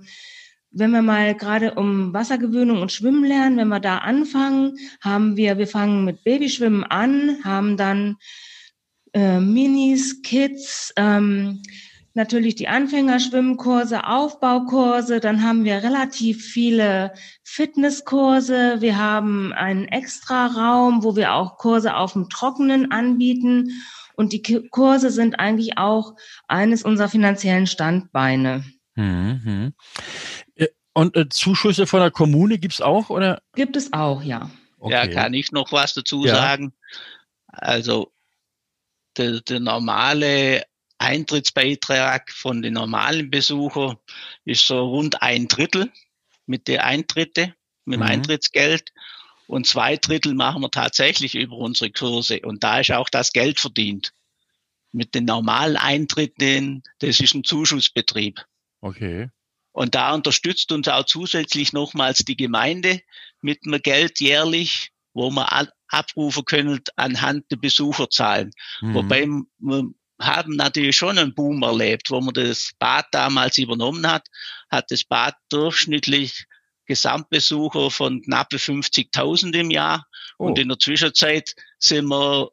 [0.71, 5.58] wenn wir mal gerade um Wassergewöhnung und Schwimmen lernen, wenn wir da anfangen, haben wir,
[5.58, 8.17] wir fangen mit Babyschwimmen an, haben dann
[9.13, 11.62] äh, Minis, Kids, ähm,
[12.17, 21.03] natürlich die Anfängerschwimmkurse, Aufbaukurse, dann haben wir relativ viele Fitnesskurse, wir haben einen extra Raum,
[21.03, 23.71] wo wir auch Kurse auf dem Trockenen anbieten
[24.15, 26.15] und die Kurse sind eigentlich auch
[26.47, 28.65] eines unserer finanziellen Standbeine.
[28.95, 29.73] Mhm.
[30.56, 33.41] Äh, und äh, Zuschüsse von der Kommune gibt's auch, oder?
[33.53, 34.49] Gibt es auch, ja.
[34.80, 34.93] Okay.
[34.93, 36.36] Ja, kann ich noch was dazu ja.
[36.36, 36.73] sagen?
[37.47, 38.12] Also
[39.17, 40.63] der, der normale
[40.99, 43.97] Eintrittsbeitrag von den normalen Besuchern
[44.45, 45.91] ist so rund ein Drittel
[46.45, 47.53] mit der Eintritte,
[47.86, 48.07] mit dem mhm.
[48.07, 48.91] Eintrittsgeld.
[49.47, 52.41] Und zwei Drittel machen wir tatsächlich über unsere Kurse.
[52.41, 54.13] Und da ist auch das Geld verdient.
[54.91, 58.43] Mit den normalen Eintritten, das ist ein Zuschussbetrieb.
[58.81, 59.29] Okay.
[59.71, 63.01] Und da unterstützt uns auch zusätzlich nochmals die Gemeinde
[63.41, 68.51] mit einem Geld jährlich, wo wir abrufen können anhand der Besucherzahlen.
[68.81, 68.93] Mhm.
[68.93, 69.27] Wobei
[69.60, 74.27] wir haben natürlich schon einen Boom erlebt, wo man das Bad damals übernommen hat,
[74.69, 76.45] hat das Bad durchschnittlich
[76.86, 80.08] Gesamtbesucher von knappe 50.000 im Jahr.
[80.39, 80.47] Oh.
[80.47, 82.49] Und in der Zwischenzeit sind wir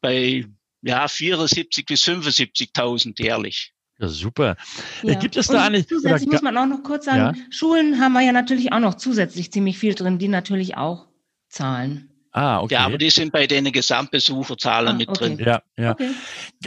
[0.00, 0.46] bei
[0.82, 3.72] ja, 74 bis 75.000 jährlich.
[3.98, 4.56] Ja, super.
[5.02, 5.14] Ja.
[5.14, 5.86] Gibt es da eine?
[5.86, 7.44] Zusätzlich muss man auch noch kurz sagen, ja?
[7.50, 11.06] Schulen haben wir ja natürlich auch noch zusätzlich ziemlich viel drin, die natürlich auch
[11.48, 12.10] zahlen.
[12.36, 12.74] Ah, okay.
[12.74, 15.36] Ja, aber die sind bei den Gesamtbesucherzahlen ah, mit okay.
[15.36, 15.38] drin.
[15.38, 15.92] Ja, ja.
[15.92, 16.10] Okay.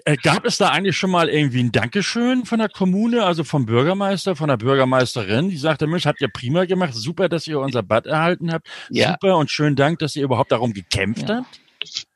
[0.06, 3.65] Äh, gab es da eigentlich schon mal irgendwie ein Dankeschön von der Kommune, also vom
[3.65, 7.84] Bürgermeister, von der Bürgermeisterin, die sagte, Mensch, habt ihr prima gemacht, super, dass ihr unser
[7.84, 9.12] Bad erhalten habt, ja.
[9.12, 11.43] super und schönen Dank, dass ihr überhaupt darum gekämpft ja.
[11.43, 11.60] habt?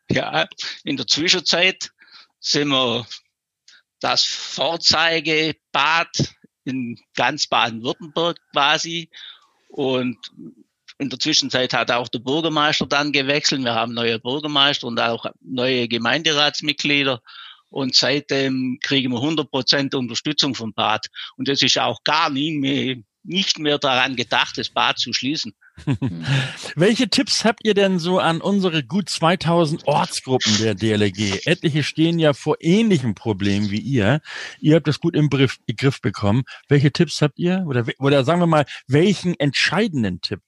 [0.10, 0.48] Ja,
[0.86, 1.92] in der Zwischenzeit
[2.40, 3.06] sind wir
[4.00, 6.08] das Vorzeigebad
[6.64, 9.10] in ganz Baden-Württemberg quasi
[9.68, 10.18] und
[11.02, 13.64] in der Zwischenzeit hat auch der Bürgermeister dann gewechselt.
[13.64, 17.22] Wir haben neue Bürgermeister und auch neue Gemeinderatsmitglieder.
[17.70, 21.08] Und seitdem kriegen wir 100 Prozent Unterstützung vom Bad.
[21.38, 25.56] Und es ist auch gar nie mehr, nicht mehr daran gedacht, das Bad zu schließen.
[26.76, 31.48] Welche Tipps habt ihr denn so an unsere gut 2000 Ortsgruppen der DLRG?
[31.48, 34.22] Etliche stehen ja vor ähnlichen Problemen wie ihr.
[34.60, 36.44] Ihr habt das gut im Griff bekommen.
[36.68, 37.64] Welche Tipps habt ihr?
[37.68, 40.42] Oder, oder sagen wir mal, welchen entscheidenden Tipp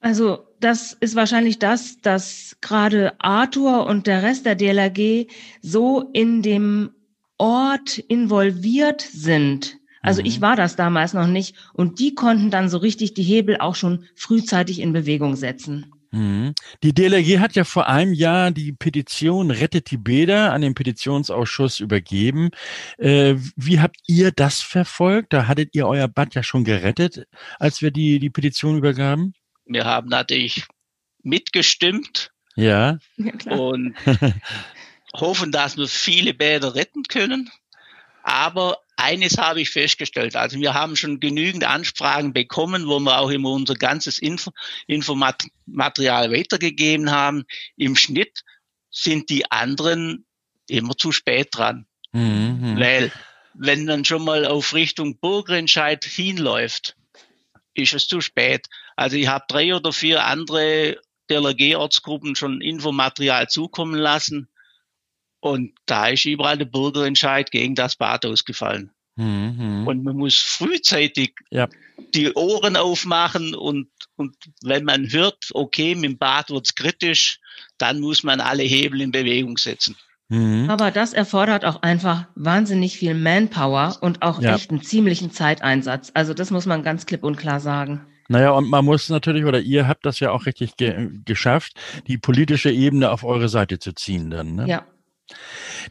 [0.00, 5.26] also das ist wahrscheinlich das, dass gerade Arthur und der Rest der DLRG
[5.62, 6.90] so in dem
[7.38, 9.78] Ort involviert sind.
[10.02, 10.28] Also mhm.
[10.28, 13.74] ich war das damals noch nicht und die konnten dann so richtig die Hebel auch
[13.74, 15.92] schon frühzeitig in Bewegung setzen.
[16.12, 16.54] Mhm.
[16.82, 21.80] Die DLRG hat ja vor einem Jahr die Petition Rettet die Bäder an den Petitionsausschuss
[21.80, 22.50] übergeben.
[22.98, 25.32] Äh, wie habt ihr das verfolgt?
[25.32, 27.26] Da hattet ihr euer Bad ja schon gerettet,
[27.58, 29.34] als wir die, die Petition übergaben.
[29.66, 30.64] Wir haben natürlich
[31.22, 32.30] mitgestimmt.
[32.54, 32.98] Ja.
[33.16, 33.94] ja und
[35.14, 37.50] hoffen, dass wir viele Bäder retten können.
[38.22, 40.36] Aber eines habe ich festgestellt.
[40.36, 44.50] Also wir haben schon genügend Anfragen bekommen, wo wir auch immer unser ganzes Info
[44.86, 47.44] Infomaterial weitergegeben haben.
[47.76, 48.42] Im Schnitt
[48.90, 50.24] sind die anderen
[50.66, 51.86] immer zu spät dran.
[52.12, 52.78] Mhm.
[52.78, 53.12] Weil
[53.54, 56.96] wenn man schon mal auf Richtung Burgrenscheid hinläuft,
[57.74, 58.66] ist es zu spät.
[58.96, 60.98] Also ich habe drei oder vier andere
[61.30, 64.48] DLRG-Ortsgruppen schon Infomaterial zukommen lassen.
[65.40, 68.90] Und da ist überall der Bürgerentscheid gegen das Bad ausgefallen.
[69.16, 69.86] Mhm.
[69.86, 71.68] Und man muss frühzeitig ja.
[72.14, 77.40] die Ohren aufmachen und, und wenn man hört, okay, mit dem Bad wird's kritisch,
[77.78, 79.96] dann muss man alle Hebel in Bewegung setzen.
[80.28, 80.68] Mhm.
[80.68, 84.54] Aber das erfordert auch einfach wahnsinnig viel Manpower und auch ja.
[84.54, 86.10] echt einen ziemlichen Zeiteinsatz.
[86.14, 88.06] Also das muss man ganz klipp und klar sagen.
[88.28, 91.74] Naja, und man muss natürlich, oder ihr habt das ja auch richtig ge geschafft,
[92.06, 94.54] die politische Ebene auf eure Seite zu ziehen dann.
[94.56, 94.68] Ne?
[94.68, 94.86] Ja.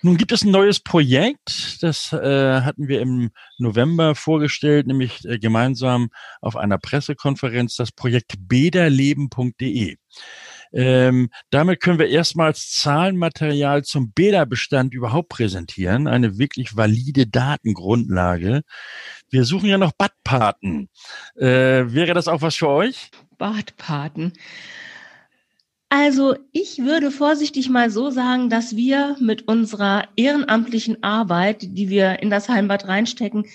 [0.01, 5.39] Nun gibt es ein neues Projekt, das äh, hatten wir im November vorgestellt, nämlich äh,
[5.39, 6.09] gemeinsam
[6.41, 9.97] auf einer Pressekonferenz, das Projekt bederleben.de.
[10.73, 16.07] Ähm, damit können wir erstmals Zahlenmaterial zum Bäderbestand überhaupt präsentieren.
[16.07, 18.63] Eine wirklich valide Datengrundlage.
[19.29, 20.89] Wir suchen ja noch Badpaten.
[21.35, 21.45] Äh,
[21.93, 23.09] wäre das auch was für euch?
[23.37, 24.33] Badpaten.
[25.89, 32.21] Also ich würde vorsichtig mal so sagen, dass wir mit unserer ehrenamtlichen Arbeit, die wir
[32.21, 33.45] in das Heimbad reinstecken,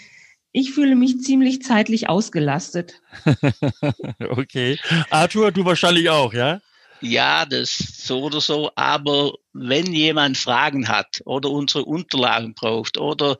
[0.52, 3.00] ich fühle mich ziemlich zeitlich ausgelastet.
[4.30, 4.78] okay.
[5.10, 6.60] Arthur, du wahrscheinlich auch, ja?
[7.00, 8.70] Ja, das so oder so.
[8.74, 13.38] Aber wenn jemand Fragen hat oder unsere Unterlagen braucht oder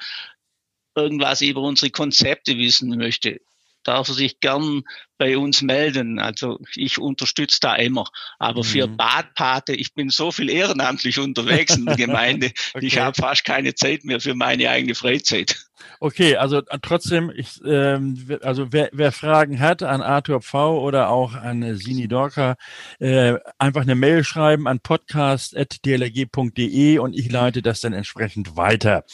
[1.02, 3.40] irgendwas über unsere Konzepte wissen möchte,
[3.82, 4.82] darf er sich gern
[5.18, 6.18] bei uns melden.
[6.18, 8.06] Also ich unterstütze da immer.
[8.38, 8.64] Aber mhm.
[8.64, 12.86] für Badpate, ich bin so viel ehrenamtlich unterwegs in der Gemeinde, okay.
[12.86, 15.56] ich habe fast keine Zeit mehr für meine eigene Freizeit.
[15.98, 21.10] Okay, also äh, trotzdem, ich, ähm, also wer, wer Fragen hat an Arthur Pfau oder
[21.10, 22.56] auch an äh, Sini Dorka,
[22.98, 29.04] äh, einfach eine Mail schreiben an podcast.dlg.de und ich leite das dann entsprechend weiter.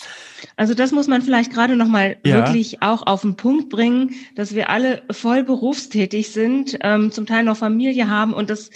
[0.57, 2.37] Also das muss man vielleicht gerade nochmal ja.
[2.37, 7.45] wirklich auch auf den Punkt bringen, dass wir alle voll berufstätig sind, ähm, zum Teil
[7.45, 8.71] noch Familie haben und das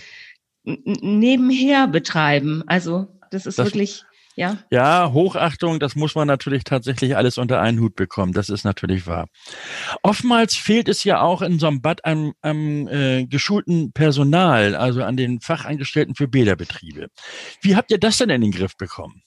[0.65, 2.65] nebenher betreiben.
[2.67, 4.05] Also das ist das, wirklich
[4.41, 4.57] ja.
[4.71, 8.33] Ja, Hochachtung, das muss man natürlich tatsächlich alles unter einen Hut bekommen.
[8.33, 9.27] Das ist natürlich wahr.
[10.03, 15.03] Oftmals fehlt es ja auch in so einem Bad am, am äh, geschulten Personal, also
[15.03, 17.09] an den Fachangestellten für Bäderbetriebe.
[17.61, 19.23] Wie habt ihr das denn in den Griff bekommen?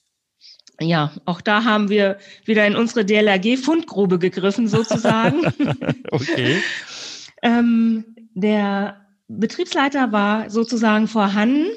[0.79, 5.43] Ja, auch da haben wir wieder in unsere DLRG-Fundgrube gegriffen, sozusagen.
[6.11, 6.59] okay.
[7.43, 11.67] ähm, der Betriebsleiter war sozusagen vorhanden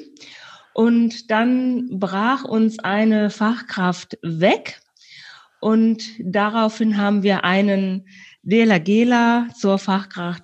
[0.77, 4.79] und dann brach uns eine Fachkraft weg.
[5.59, 8.07] Und daraufhin haben wir einen
[8.43, 10.43] DLRGler zur Fachkraft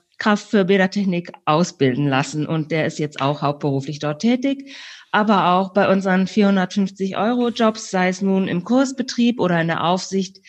[0.50, 2.48] für Bädertechnik ausbilden lassen.
[2.48, 4.76] Und der ist jetzt auch hauptberuflich dort tätig.
[5.12, 9.84] Aber auch bei unseren 450 Euro Jobs, sei es nun im Kursbetrieb oder in der
[9.84, 10.40] Aufsicht,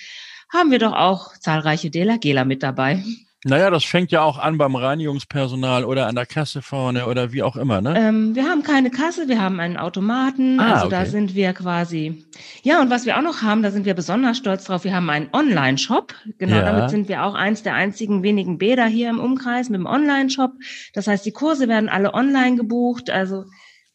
[0.51, 3.05] haben wir doch auch zahlreiche DLRGler mit dabei.
[3.47, 7.43] Naja, das fängt ja auch an beim Reinigungspersonal oder an der Kasse vorne oder wie
[7.43, 7.95] auch immer, ne?
[7.97, 10.59] Ähm, wir haben keine Kasse, wir haben einen Automaten.
[10.59, 10.97] Ah, also okay.
[10.97, 12.25] da sind wir quasi.
[12.63, 15.11] Ja, und was wir auch noch haben, da sind wir besonders stolz drauf, wir haben
[15.11, 16.15] einen Online-Shop.
[16.39, 16.63] Genau, ja.
[16.63, 20.53] damit sind wir auch eins der einzigen wenigen Bäder hier im Umkreis mit dem Online-Shop.
[20.95, 23.11] Das heißt, die Kurse werden alle online gebucht.
[23.11, 23.45] Also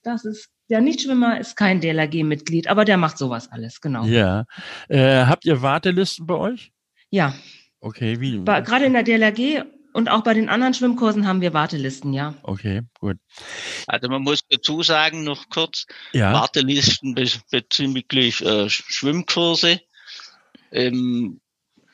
[0.04, 4.06] das ist der Nichtschwimmer ist kein DLRG-Mitglied, aber der macht sowas alles, genau.
[4.06, 4.46] Ja.
[4.88, 6.72] Äh, habt ihr Wartelisten bei euch?
[7.10, 7.34] Ja,
[7.82, 8.44] Okay, wie?
[8.44, 9.64] Gerade in der DLRG
[9.94, 12.36] und auch bei den anderen Schwimmkursen haben wir Wartelisten, ja.
[12.44, 13.18] Okay, gut.
[13.88, 16.34] Also man muss dazu sagen, noch kurz, ja.
[16.34, 19.80] Wartelisten bezüglich äh, Schwimmkurse.
[20.72, 21.40] Ähm,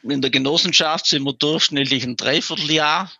[0.03, 3.11] in der Genossenschaft sind wir durchschnittlich ein Dreivierteljahr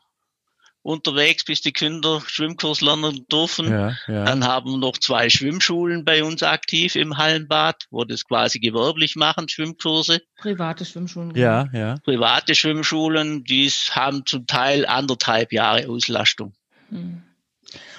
[0.85, 3.71] unterwegs, bis die Kinder Schwimmkurs lernen dürfen.
[3.71, 4.23] Ja, ja.
[4.23, 9.15] Dann haben wir noch zwei Schwimmschulen bei uns aktiv im Hallenbad, wo das quasi gewerblich
[9.15, 10.21] machen, Schwimmkurse.
[10.37, 11.35] Private Schwimmschulen.
[11.35, 11.77] Ja, genau.
[11.77, 11.95] ja.
[12.03, 16.53] Private Schwimmschulen, die haben zum Teil anderthalb Jahre Auslastung.
[16.89, 17.23] Hm.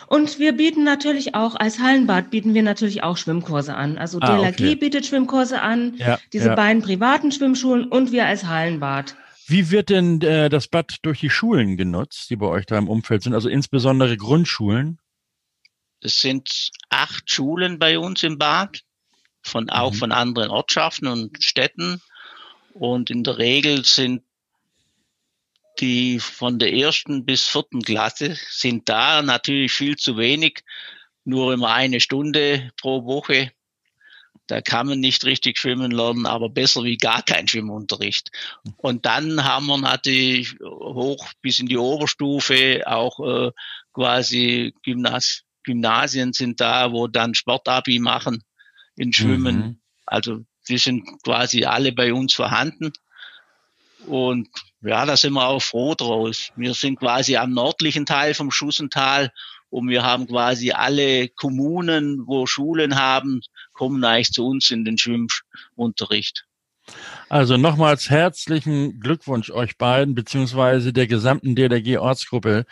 [0.07, 3.99] Und wir bieten natürlich auch, als Hallenbad bieten wir natürlich auch Schwimmkurse an.
[3.99, 4.75] Also ah, DLRG okay.
[4.77, 6.55] bietet Schwimmkurse an, ja, diese ja.
[6.55, 9.17] beiden privaten Schwimmschulen und wir als Hallenbad.
[9.49, 12.89] Wie wird denn äh, das Bad durch die Schulen genutzt, die bei euch da im
[12.89, 14.99] Umfeld sind, also insbesondere Grundschulen?
[16.01, 18.83] Es sind acht Schulen bei uns im Bad,
[19.43, 19.97] von auch mhm.
[19.97, 22.03] von anderen Ortschaften und Städten.
[22.75, 24.23] Und in der Regel sind
[25.79, 30.65] die von der ersten bis vierten Klasse sind da natürlich viel zu wenig,
[31.25, 33.53] nur immer eine Stunde pro Woche
[34.47, 38.31] da kann man nicht richtig schwimmen lernen, aber besser wie gar kein Schwimmunterricht.
[38.77, 43.51] Und dann haben wir natürlich hoch bis in die Oberstufe auch äh,
[43.93, 48.45] quasi Gymnas Gymnasien sind da, wo dann Sportabi machen
[48.95, 49.57] in Schwimmen.
[49.57, 49.81] Mhm.
[50.07, 52.93] Also die sind quasi alle bei uns vorhanden.
[54.07, 54.49] Und
[54.81, 56.53] ja, da sind wir auch froh draus.
[56.55, 59.33] Wir sind quasi am nördlichen Teil vom Schussental
[59.71, 63.41] und wir haben quasi alle Kommunen, wo Schulen haben,
[63.73, 66.47] kommen eigentlich zu uns in den Schwimmunterricht.
[67.29, 72.65] Also nochmals herzlichen Glückwunsch euch beiden, beziehungsweise der gesamten DLRG-Ortsgruppe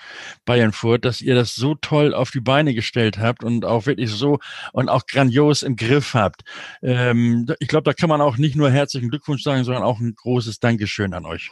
[0.45, 4.39] Bayernfurt, dass ihr das so toll auf die Beine gestellt habt und auch wirklich so
[4.73, 6.43] und auch grandios im Griff habt.
[6.83, 10.15] Ähm, ich glaube, da kann man auch nicht nur herzlichen Glückwunsch sagen, sondern auch ein
[10.15, 11.51] großes Dankeschön an euch.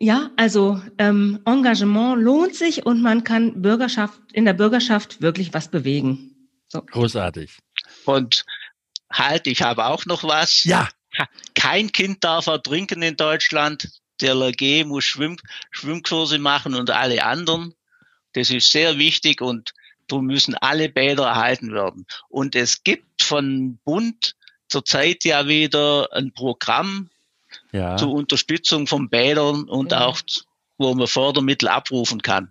[0.00, 5.68] Ja, also ähm, Engagement lohnt sich und man kann Bürgerschaft in der Bürgerschaft wirklich was
[5.68, 6.36] bewegen.
[6.68, 6.82] So.
[6.82, 7.58] Großartig.
[8.04, 8.44] Und
[9.12, 10.64] halt, ich habe auch noch was.
[10.64, 10.88] Ja.
[11.54, 13.90] Kein Kind darf ertrinken in Deutschland.
[14.20, 15.36] Der LG muss Schwimm
[15.70, 17.74] Schwimmkurse machen und alle anderen.
[18.34, 19.72] Das ist sehr wichtig und
[20.06, 22.06] darum müssen alle Bäder erhalten werden.
[22.28, 24.36] Und es gibt von Bund
[24.68, 27.10] zurzeit ja wieder ein Programm,
[27.72, 27.96] ja.
[27.96, 30.06] zur Unterstützung von Bädern und ja.
[30.06, 30.18] auch
[30.78, 32.50] wo man Fördermittel abrufen kann.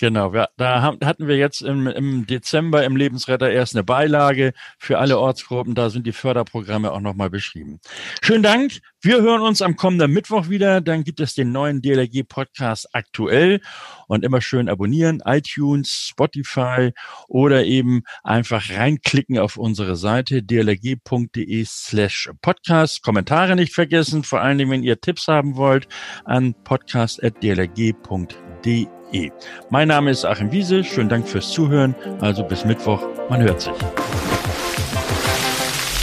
[0.00, 4.52] Genau, wir, da haben, hatten wir jetzt im, im Dezember im Lebensretter erst eine Beilage
[4.78, 5.74] für alle Ortsgruppen.
[5.74, 7.80] Da sind die Förderprogramme auch nochmal beschrieben.
[8.22, 8.78] Schönen Dank.
[9.02, 10.80] Wir hören uns am kommenden Mittwoch wieder.
[10.80, 13.60] Dann gibt es den neuen DLRG-Podcast aktuell.
[14.06, 16.92] Und immer schön abonnieren, iTunes, Spotify
[17.26, 23.02] oder eben einfach reinklicken auf unsere Seite dlrg.de slash podcast.
[23.02, 25.88] Kommentare nicht vergessen, vor allen Dingen, wenn ihr Tipps haben wollt,
[26.24, 29.30] an podcast.dlrg.de www.ftf.de.
[29.70, 30.84] Mein Name ist Achim Wiese.
[30.84, 31.94] Schönen Dank fürs Zuhören.
[32.20, 33.02] Also bis Mittwoch.
[33.28, 33.72] Man hört sich.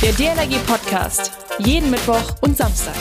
[0.02, 1.32] Der DLRG Podcast.
[1.60, 2.96] Jeden Mittwoch und Samstag.